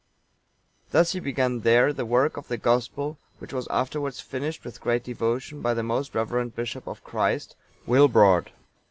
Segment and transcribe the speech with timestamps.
[0.89, 5.03] Thus he began there the work of the Gospel which was afterwards finished with great
[5.03, 7.55] devotion by the most reverend bishop of Christ,
[7.87, 8.47] Wilbrord.